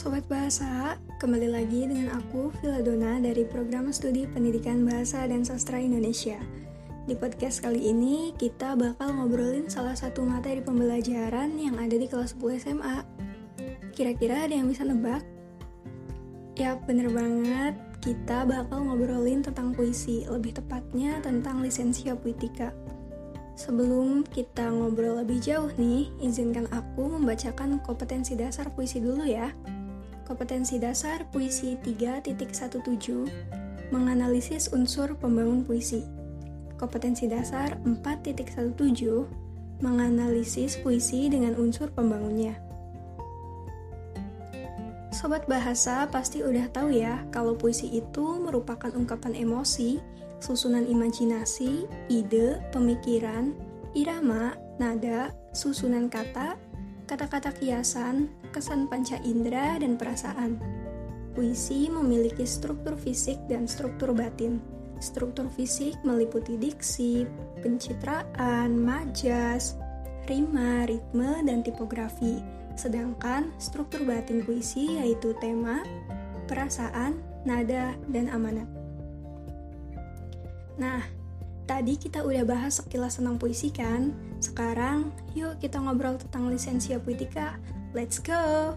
Sobat 0.00 0.24
Bahasa, 0.32 0.96
kembali 1.20 1.52
lagi 1.52 1.84
dengan 1.84 2.16
aku 2.16 2.48
Viladona 2.64 3.20
dari 3.20 3.44
Program 3.44 3.92
Studi 3.92 4.24
Pendidikan 4.24 4.80
Bahasa 4.80 5.28
dan 5.28 5.44
Sastra 5.44 5.76
Indonesia. 5.76 6.40
Di 7.04 7.12
podcast 7.12 7.60
kali 7.60 7.92
ini 7.92 8.32
kita 8.32 8.80
bakal 8.80 9.12
ngobrolin 9.12 9.68
salah 9.68 9.92
satu 9.92 10.24
materi 10.24 10.64
pembelajaran 10.64 11.52
yang 11.52 11.76
ada 11.76 12.00
di 12.00 12.08
kelas 12.08 12.32
10 12.32 12.64
SMA. 12.64 12.96
Kira-kira 13.92 14.48
ada 14.48 14.56
yang 14.56 14.72
bisa 14.72 14.88
nebak? 14.88 15.20
Ya, 16.56 16.80
bener 16.80 17.12
banget. 17.12 17.76
Kita 18.00 18.48
bakal 18.48 18.88
ngobrolin 18.88 19.44
tentang 19.44 19.76
puisi, 19.76 20.24
lebih 20.24 20.56
tepatnya 20.56 21.20
tentang 21.20 21.60
lisensia 21.60 22.16
puitika. 22.16 22.72
Sebelum 23.52 24.24
kita 24.24 24.64
ngobrol 24.72 25.20
lebih 25.20 25.44
jauh 25.44 25.68
nih, 25.76 26.08
izinkan 26.24 26.64
aku 26.72 27.20
membacakan 27.20 27.76
kompetensi 27.84 28.32
dasar 28.32 28.72
puisi 28.72 29.04
dulu 29.04 29.28
ya. 29.28 29.52
Kompetensi 30.30 30.78
dasar 30.78 31.26
puisi 31.34 31.74
3.17 31.74 32.86
Menganalisis 33.90 34.70
unsur 34.70 35.18
pembangun 35.18 35.66
puisi. 35.66 36.06
Kompetensi 36.78 37.26
dasar 37.26 37.82
4.17 37.82 38.78
Menganalisis 39.82 40.78
puisi 40.86 41.26
dengan 41.26 41.58
unsur 41.58 41.90
pembangunnya. 41.90 42.54
Sobat 45.10 45.50
bahasa 45.50 46.06
pasti 46.06 46.46
udah 46.46 46.70
tahu 46.70 46.94
ya 46.94 47.26
kalau 47.34 47.58
puisi 47.58 47.90
itu 47.90 48.38
merupakan 48.38 48.94
ungkapan 48.94 49.34
emosi 49.34 49.98
susunan 50.38 50.86
imajinasi, 50.86 51.90
ide, 52.06 52.62
pemikiran, 52.70 53.50
irama, 53.98 54.54
nada, 54.78 55.34
susunan 55.50 56.06
kata, 56.06 56.54
kata-kata 57.10 57.50
kiasan, 57.58 58.30
kesan 58.54 58.86
panca 58.86 59.18
indera, 59.26 59.74
dan 59.82 59.98
perasaan. 59.98 60.62
Puisi 61.34 61.90
memiliki 61.90 62.46
struktur 62.46 62.94
fisik 62.94 63.34
dan 63.50 63.66
struktur 63.66 64.14
batin. 64.14 64.62
Struktur 65.02 65.50
fisik 65.50 65.98
meliputi 66.06 66.54
diksi, 66.54 67.26
pencitraan, 67.66 68.78
majas, 68.78 69.74
rima, 70.30 70.86
ritme, 70.86 71.42
dan 71.42 71.66
tipografi. 71.66 72.38
Sedangkan 72.78 73.50
struktur 73.58 74.06
batin 74.06 74.46
puisi 74.46 75.02
yaitu 75.02 75.34
tema, 75.42 75.82
perasaan, 76.46 77.18
nada, 77.42 77.98
dan 78.06 78.30
amanat. 78.30 78.70
Nah, 80.78 81.02
tadi 81.70 81.94
kita 81.94 82.26
udah 82.26 82.42
bahas 82.42 82.82
sekilas 82.82 83.22
tentang 83.22 83.38
puisi 83.38 83.70
kan? 83.70 84.10
Sekarang, 84.42 85.14
yuk 85.38 85.62
kita 85.62 85.78
ngobrol 85.78 86.18
tentang 86.18 86.50
lisensia 86.50 86.98
puitika. 86.98 87.62
Let's 87.94 88.18
go! 88.18 88.74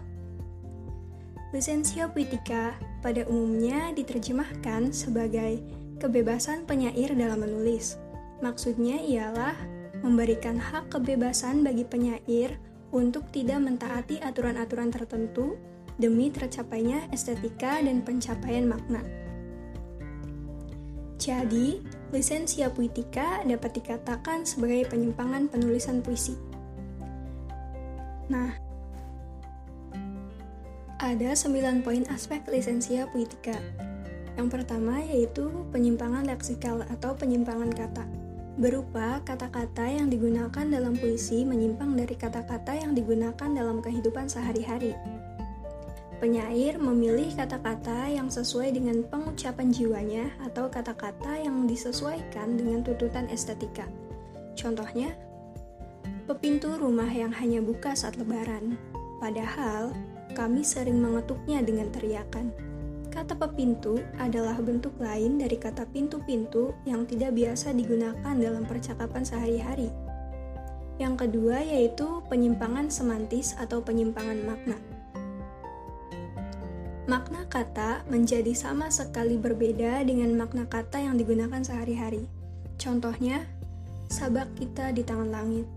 Lisensia 1.50 2.06
puitika 2.06 2.78
pada 3.02 3.26
umumnya 3.26 3.90
diterjemahkan 3.98 4.94
sebagai 4.94 5.58
kebebasan 5.98 6.70
penyair 6.70 7.10
dalam 7.18 7.42
menulis. 7.42 7.98
Maksudnya 8.46 9.02
ialah 9.02 9.58
memberikan 10.06 10.54
hak 10.54 10.94
kebebasan 10.94 11.66
bagi 11.66 11.82
penyair 11.82 12.54
untuk 12.94 13.26
tidak 13.34 13.58
mentaati 13.58 14.22
aturan-aturan 14.22 14.94
tertentu 14.94 15.58
demi 15.98 16.30
tercapainya 16.30 17.10
estetika 17.10 17.82
dan 17.82 18.06
pencapaian 18.06 18.70
makna. 18.70 19.02
Jadi, 21.18 21.80
lisensia 22.14 22.70
puitika 22.70 23.42
dapat 23.42 23.74
dikatakan 23.74 24.46
sebagai 24.46 24.86
penyimpangan 24.86 25.50
penulisan 25.50 25.98
puisi. 25.98 26.38
Nah, 28.30 28.54
ada 31.02 31.34
9 31.34 31.82
poin 31.82 32.06
aspek 32.14 32.46
lisensia 32.46 33.10
puitika. 33.10 33.58
Yang 34.38 34.48
pertama 34.54 35.02
yaitu 35.02 35.50
penyimpangan 35.74 36.22
leksikal 36.30 36.86
atau 36.86 37.18
penyimpangan 37.18 37.74
kata. 37.74 38.06
Berupa 38.62 39.18
kata-kata 39.26 39.82
yang 39.90 40.06
digunakan 40.06 40.62
dalam 40.70 40.94
puisi 40.94 41.42
menyimpang 41.42 41.98
dari 41.98 42.14
kata-kata 42.14 42.78
yang 42.78 42.94
digunakan 42.94 43.50
dalam 43.50 43.82
kehidupan 43.82 44.30
sehari-hari. 44.30 44.94
Penyair 46.24 46.80
memilih 46.80 47.36
kata-kata 47.36 48.08
yang 48.08 48.32
sesuai 48.32 48.72
dengan 48.72 49.04
pengucapan 49.12 49.68
jiwanya 49.68 50.32
atau 50.40 50.72
kata-kata 50.72 51.36
yang 51.36 51.68
disesuaikan 51.68 52.56
dengan 52.56 52.80
tuntutan 52.80 53.28
estetika. 53.28 53.84
Contohnya, 54.56 55.12
pepintu 56.24 56.80
rumah 56.80 57.12
yang 57.12 57.28
hanya 57.28 57.60
buka 57.60 57.92
saat 57.92 58.16
lebaran. 58.16 58.80
Padahal, 59.20 59.92
kami 60.32 60.64
sering 60.64 60.96
mengetuknya 60.96 61.60
dengan 61.60 61.92
teriakan. 61.92 62.56
Kata 63.12 63.36
pepintu 63.36 64.00
adalah 64.16 64.56
bentuk 64.64 64.96
lain 64.96 65.36
dari 65.36 65.60
kata 65.60 65.84
pintu-pintu 65.92 66.72
yang 66.88 67.04
tidak 67.04 67.36
biasa 67.36 67.76
digunakan 67.76 68.32
dalam 68.32 68.64
percakapan 68.64 69.28
sehari-hari. 69.28 69.92
Yang 70.96 71.28
kedua 71.28 71.60
yaitu 71.60 72.24
penyimpangan 72.32 72.88
semantis 72.88 73.52
atau 73.60 73.84
penyimpangan 73.84 74.40
makna 74.40 74.93
makna 77.04 77.44
kata 77.52 78.00
menjadi 78.08 78.56
sama 78.56 78.88
sekali 78.88 79.36
berbeda 79.36 80.00
dengan 80.08 80.32
makna 80.40 80.64
kata 80.64 81.04
yang 81.04 81.20
digunakan 81.20 81.60
sehari-hari. 81.60 82.24
Contohnya, 82.80 83.44
sabak 84.08 84.48
kita 84.56 84.88
di 84.96 85.04
tangan 85.04 85.28
langit. 85.28 85.68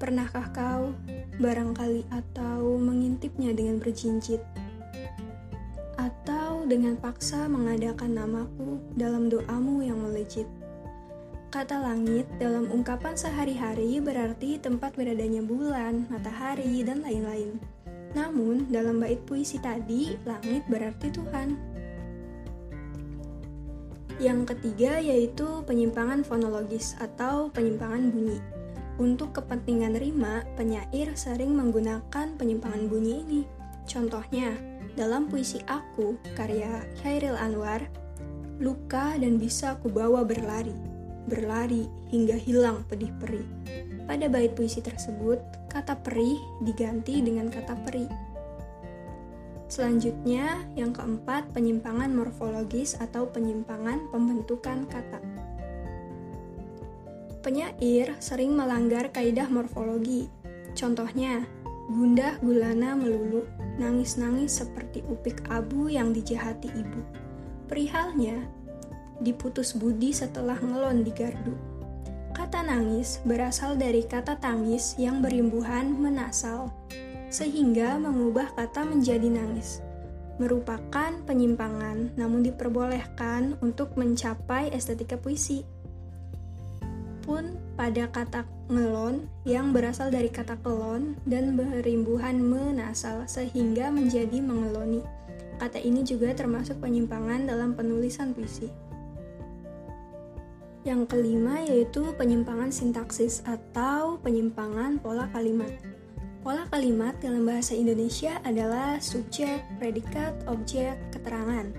Pernahkah 0.00 0.48
kau 0.50 0.96
barangkali 1.38 2.08
atau 2.08 2.80
mengintipnya 2.80 3.52
dengan 3.52 3.78
berjinjit? 3.78 4.40
Atau 6.00 6.64
dengan 6.66 6.96
paksa 6.96 7.46
mengadakan 7.46 8.16
namaku 8.16 8.80
dalam 8.96 9.28
doamu 9.28 9.84
yang 9.84 10.00
melejit? 10.00 10.48
Kata 11.52 11.84
langit 11.84 12.24
dalam 12.40 12.72
ungkapan 12.72 13.12
sehari-hari 13.12 14.00
berarti 14.00 14.56
tempat 14.56 14.96
beradanya 14.96 15.44
bulan, 15.44 16.08
matahari, 16.08 16.80
dan 16.80 17.04
lain-lain. 17.04 17.60
Namun, 18.12 18.68
dalam 18.68 19.00
bait 19.00 19.20
puisi 19.24 19.56
tadi, 19.60 20.16
langit 20.28 20.64
berarti 20.68 21.08
Tuhan. 21.08 21.56
Yang 24.20 24.54
ketiga 24.54 25.02
yaitu 25.02 25.66
penyimpangan 25.66 26.22
fonologis 26.22 26.94
atau 27.00 27.50
penyimpangan 27.50 28.12
bunyi. 28.12 28.38
Untuk 29.00 29.34
kepentingan 29.34 29.96
rima, 29.98 30.44
penyair 30.54 31.16
sering 31.16 31.56
menggunakan 31.56 32.36
penyimpangan 32.36 32.86
bunyi 32.86 33.24
ini. 33.24 33.42
Contohnya, 33.88 34.54
dalam 34.94 35.26
puisi 35.26 35.58
Aku, 35.64 36.20
karya 36.36 36.84
Khairil 37.00 37.34
Anwar, 37.34 37.88
luka 38.60 39.16
dan 39.18 39.40
bisa 39.40 39.80
kubawa 39.80 40.22
berlari, 40.22 40.76
berlari 41.26 41.88
hingga 42.12 42.36
hilang 42.36 42.84
pedih 42.86 43.10
perih. 43.18 43.48
Pada 44.12 44.28
bait 44.28 44.52
puisi 44.52 44.84
tersebut, 44.84 45.40
kata 45.72 45.96
perih 46.04 46.36
diganti 46.60 47.24
dengan 47.24 47.48
kata 47.48 47.72
peri. 47.80 48.04
Selanjutnya, 49.72 50.68
yang 50.76 50.92
keempat, 50.92 51.48
penyimpangan 51.56 52.12
morfologis 52.12 52.92
atau 53.00 53.32
penyimpangan 53.32 54.12
pembentukan 54.12 54.84
kata. 54.84 55.16
Penyair 57.40 58.12
sering 58.20 58.52
melanggar 58.52 59.08
kaidah 59.16 59.48
morfologi. 59.48 60.28
Contohnya, 60.76 61.48
gundah 61.88 62.36
gulana 62.44 62.92
melulu, 62.92 63.48
nangis-nangis 63.80 64.60
seperti 64.60 65.00
upik 65.08 65.40
abu 65.48 65.88
yang 65.88 66.12
dijahati 66.12 66.68
ibu. 66.68 67.00
Perihalnya, 67.64 68.44
diputus 69.24 69.72
budi 69.72 70.12
setelah 70.12 70.60
ngelon 70.60 71.00
di 71.00 71.16
gardu 71.16 71.71
Kata 72.32 72.64
nangis 72.64 73.20
berasal 73.28 73.76
dari 73.76 74.08
kata 74.08 74.40
tangis 74.40 74.96
yang 74.96 75.20
berimbuhan 75.20 75.92
menasal, 75.92 76.72
sehingga 77.28 78.00
mengubah 78.00 78.56
kata 78.56 78.88
menjadi 78.88 79.28
nangis. 79.28 79.84
Merupakan 80.40 81.12
penyimpangan, 81.28 82.16
namun 82.16 82.40
diperbolehkan 82.40 83.60
untuk 83.60 84.00
mencapai 84.00 84.72
estetika 84.72 85.20
puisi. 85.20 85.60
Pun 87.20 87.60
pada 87.76 88.08
kata 88.08 88.48
ngelon 88.72 89.28
yang 89.44 89.76
berasal 89.76 90.08
dari 90.08 90.32
kata 90.32 90.56
kelon 90.64 91.20
dan 91.28 91.52
berimbuhan 91.52 92.40
menasal 92.40 93.28
sehingga 93.28 93.92
menjadi 93.92 94.40
mengeloni. 94.40 95.04
Kata 95.60 95.78
ini 95.78 96.00
juga 96.00 96.32
termasuk 96.32 96.80
penyimpangan 96.80 97.44
dalam 97.44 97.76
penulisan 97.76 98.32
puisi. 98.32 98.91
Yang 100.82 101.14
kelima 101.14 101.62
yaitu 101.62 102.10
penyimpangan 102.18 102.74
sintaksis 102.74 103.42
atau 103.46 104.18
penyimpangan 104.18 104.98
pola 104.98 105.30
kalimat. 105.30 105.70
Pola 106.42 106.66
kalimat 106.74 107.14
dalam 107.22 107.46
bahasa 107.46 107.78
Indonesia 107.78 108.42
adalah 108.42 108.98
subjek, 108.98 109.62
predikat, 109.78 110.34
objek, 110.50 110.98
keterangan. 111.14 111.70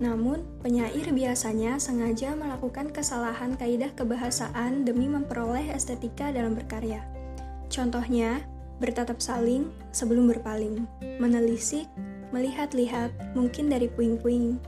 Namun, 0.00 0.46
penyair 0.64 1.12
biasanya 1.12 1.76
sengaja 1.76 2.32
melakukan 2.32 2.88
kesalahan 2.88 3.58
kaidah 3.60 3.92
kebahasaan 3.92 4.88
demi 4.88 5.12
memperoleh 5.12 5.68
estetika 5.74 6.32
dalam 6.32 6.56
berkarya. 6.56 7.04
Contohnya, 7.68 8.40
bertatap 8.80 9.20
saling 9.20 9.68
sebelum 9.92 10.30
berpaling, 10.32 10.88
menelisik 11.20 11.84
melihat-lihat, 12.32 13.12
mungkin 13.32 13.72
dari 13.72 13.88
puing-puing. 13.88 14.60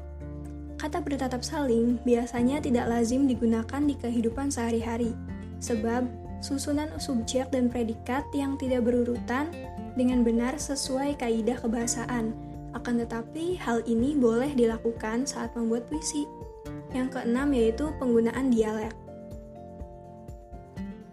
Kata 0.81 1.05
bertatap 1.05 1.44
saling 1.44 2.00
biasanya 2.09 2.65
tidak 2.65 2.88
lazim 2.88 3.29
digunakan 3.29 3.85
di 3.85 3.93
kehidupan 4.00 4.49
sehari-hari, 4.49 5.12
sebab 5.61 6.09
susunan 6.41 6.88
subjek 6.97 7.53
dan 7.53 7.69
predikat 7.69 8.25
yang 8.32 8.56
tidak 8.56 8.88
berurutan 8.88 9.53
dengan 9.93 10.25
benar 10.25 10.56
sesuai 10.56 11.21
kaidah 11.21 11.61
kebahasaan. 11.61 12.32
Akan 12.73 12.97
tetapi, 12.97 13.61
hal 13.61 13.85
ini 13.85 14.17
boleh 14.17 14.56
dilakukan 14.56 15.29
saat 15.29 15.53
membuat 15.53 15.85
puisi. 15.93 16.25
Yang 16.97 17.21
keenam 17.21 17.53
yaitu 17.53 17.93
penggunaan 18.00 18.49
dialek. 18.49 18.97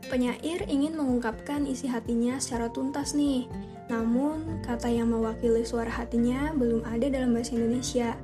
Penyair 0.08 0.64
ingin 0.72 0.96
mengungkapkan 0.96 1.68
isi 1.68 1.92
hatinya 1.92 2.40
secara 2.40 2.72
tuntas 2.72 3.12
nih, 3.12 3.52
namun 3.92 4.64
kata 4.64 4.88
yang 4.88 5.12
mewakili 5.12 5.68
suara 5.68 5.92
hatinya 5.92 6.56
belum 6.56 6.88
ada 6.88 7.12
dalam 7.12 7.36
bahasa 7.36 7.60
Indonesia, 7.60 8.16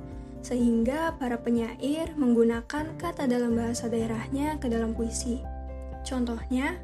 sehingga 0.44 1.16
para 1.16 1.40
penyair 1.40 2.12
menggunakan 2.20 3.00
kata 3.00 3.24
dalam 3.24 3.56
bahasa 3.56 3.88
daerahnya 3.88 4.60
ke 4.60 4.68
dalam 4.68 4.92
puisi. 4.92 5.40
Contohnya, 6.04 6.76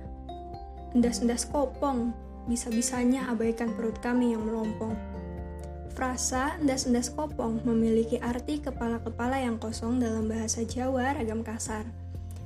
endas-endas 0.97 1.45
kopong, 1.45 2.17
bisa-bisanya 2.49 3.29
abaikan 3.29 3.77
perut 3.77 4.01
kami 4.01 4.33
yang 4.33 4.49
melompong. 4.49 4.97
Frasa 5.93 6.57
endas-endas 6.57 7.12
kopong 7.12 7.61
memiliki 7.69 8.17
arti 8.17 8.65
kepala-kepala 8.65 9.37
yang 9.37 9.61
kosong 9.61 10.01
dalam 10.01 10.25
bahasa 10.25 10.65
Jawa 10.65 11.12
ragam 11.12 11.45
kasar 11.45 11.85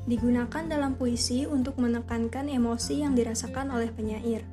digunakan 0.05 0.65
dalam 0.69 1.01
puisi 1.01 1.49
untuk 1.49 1.81
menekankan 1.81 2.53
emosi 2.53 3.01
yang 3.05 3.17
dirasakan 3.17 3.73
oleh 3.73 3.89
penyair. 3.89 4.45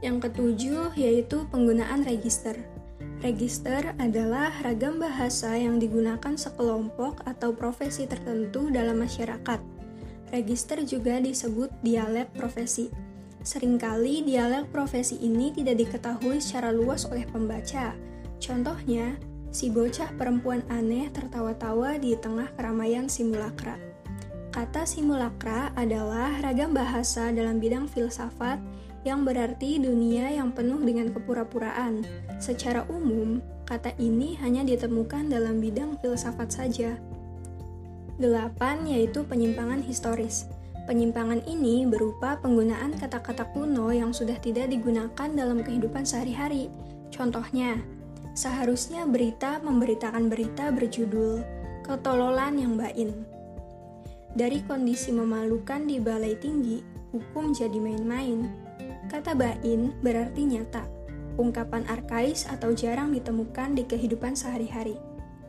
Yang 0.00 0.28
ketujuh 0.28 0.96
yaitu 0.96 1.48
penggunaan 1.48 2.04
register. 2.04 2.56
Register 3.24 3.96
adalah 3.96 4.52
ragam 4.60 5.00
bahasa 5.00 5.56
yang 5.56 5.80
digunakan 5.80 6.36
sekelompok 6.36 7.24
atau 7.24 7.56
profesi 7.56 8.04
tertentu 8.04 8.68
dalam 8.68 9.00
masyarakat. 9.00 9.64
Register 10.28 10.84
juga 10.84 11.22
disebut 11.24 11.72
dialek 11.80 12.28
profesi. 12.36 12.92
Seringkali 13.40 14.28
dialek 14.28 14.68
profesi 14.68 15.16
ini 15.24 15.56
tidak 15.56 15.80
diketahui 15.80 16.36
secara 16.36 16.68
luas 16.68 17.08
oleh 17.08 17.24
pembaca. 17.24 17.96
Contohnya, 18.36 19.16
si 19.48 19.72
bocah 19.72 20.12
perempuan 20.20 20.60
aneh 20.68 21.08
tertawa-tawa 21.08 21.96
di 21.96 22.12
tengah 22.20 22.52
keramaian 22.60 23.08
simulakra. 23.08 23.80
Kata 24.52 24.84
simulakra 24.84 25.72
adalah 25.74 26.44
ragam 26.44 26.76
bahasa 26.76 27.32
dalam 27.32 27.56
bidang 27.56 27.88
filsafat 27.88 28.60
yang 29.04 29.22
berarti 29.22 29.78
dunia 29.78 30.32
yang 30.32 30.50
penuh 30.50 30.80
dengan 30.80 31.12
kepura-puraan. 31.12 32.02
Secara 32.40 32.88
umum, 32.88 33.38
kata 33.68 33.92
ini 34.00 34.36
hanya 34.40 34.64
ditemukan 34.64 35.28
dalam 35.28 35.60
bidang 35.60 36.00
filsafat 36.00 36.50
saja. 36.50 36.96
Delapan 38.16 38.88
yaitu 38.88 39.22
penyimpangan 39.24 39.84
historis. 39.84 40.48
Penyimpangan 40.84 41.44
ini 41.48 41.88
berupa 41.88 42.36
penggunaan 42.40 42.96
kata-kata 42.96 43.48
kuno 43.52 43.88
yang 43.92 44.12
sudah 44.12 44.36
tidak 44.40 44.68
digunakan 44.68 45.28
dalam 45.32 45.64
kehidupan 45.64 46.04
sehari-hari. 46.04 46.68
Contohnya, 47.08 47.80
Seharusnya 48.34 49.06
berita 49.06 49.62
memberitakan 49.62 50.26
berita 50.26 50.74
berjudul 50.74 51.38
Ketololan 51.86 52.58
yang 52.58 52.74
Bain. 52.74 53.14
Dari 54.34 54.58
kondisi 54.66 55.14
memalukan 55.14 55.86
di 55.86 56.02
balai 56.02 56.34
tinggi, 56.42 56.82
hukum 57.14 57.54
jadi 57.54 57.78
main-main. 57.78 58.63
Kata 59.14 59.30
bain 59.30 59.94
berarti 60.02 60.42
nyata, 60.42 60.82
ungkapan 61.38 61.86
arkais 61.86 62.50
atau 62.50 62.74
jarang 62.74 63.14
ditemukan 63.14 63.78
di 63.78 63.86
kehidupan 63.86 64.34
sehari-hari. 64.34 64.98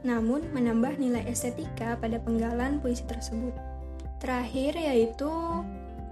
Namun 0.05 0.45
menambah 0.53 1.01
nilai 1.01 1.25
estetika 1.25 1.97
pada 1.97 2.21
penggalan 2.21 2.77
puisi 2.77 3.01
tersebut. 3.09 3.57
Terakhir 4.21 4.77
yaitu 4.77 5.33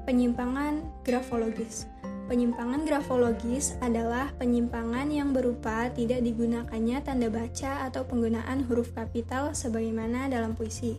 penyimpangan 0.10 0.82
grafologis. 1.06 1.86
Penyimpangan 2.26 2.90
grafologis 2.90 3.78
adalah 3.86 4.34
penyimpangan 4.42 5.14
yang 5.14 5.30
berupa 5.30 5.94
tidak 5.94 6.26
digunakannya 6.26 7.06
tanda 7.06 7.30
baca 7.30 7.86
atau 7.86 8.02
penggunaan 8.02 8.66
huruf 8.66 8.98
kapital 8.98 9.54
sebagaimana 9.54 10.26
dalam 10.26 10.58
puisi. 10.58 10.98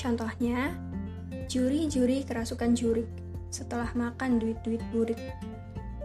Contohnya, 0.00 0.72
juri-juri 1.44 2.24
kerasukan 2.24 2.72
jurik 2.72 3.25
setelah 3.56 3.88
makan 3.96 4.36
duit-duit 4.36 4.84
burik. 4.92 5.16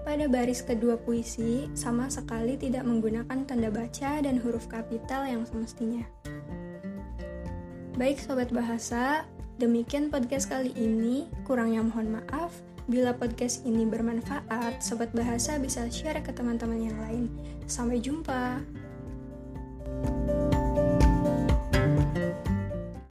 Pada 0.07 0.25
baris 0.31 0.63
kedua 0.63 0.95
puisi, 0.95 1.68
sama 1.75 2.07
sekali 2.07 2.56
tidak 2.56 2.88
menggunakan 2.88 3.44
tanda 3.44 3.68
baca 3.68 4.24
dan 4.24 4.39
huruf 4.39 4.65
kapital 4.71 5.27
yang 5.27 5.44
semestinya. 5.44 6.07
Baik 8.00 8.18
sobat 8.18 8.50
bahasa, 8.50 9.27
demikian 9.59 10.09
podcast 10.09 10.50
kali 10.50 10.74
ini. 10.80 11.30
Kurangnya 11.45 11.86
mohon 11.86 12.18
maaf. 12.18 12.56
Bila 12.89 13.13
podcast 13.13 13.62
ini 13.62 13.86
bermanfaat, 13.86 14.81
sobat 14.81 15.13
bahasa 15.13 15.62
bisa 15.62 15.86
share 15.86 16.18
ke 16.25 16.33
teman-teman 16.33 16.89
yang 16.89 16.97
lain. 16.97 17.25
Sampai 17.69 18.01
jumpa. 18.01 18.57